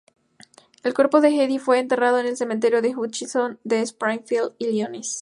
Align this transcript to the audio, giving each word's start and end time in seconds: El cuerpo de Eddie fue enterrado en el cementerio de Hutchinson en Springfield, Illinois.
El 0.81 0.95
cuerpo 0.95 1.21
de 1.21 1.27
Eddie 1.27 1.59
fue 1.59 1.77
enterrado 1.77 2.17
en 2.17 2.25
el 2.25 2.35
cementerio 2.35 2.81
de 2.81 2.95
Hutchinson 2.97 3.59
en 3.65 3.73
Springfield, 3.81 4.53
Illinois. 4.57 5.07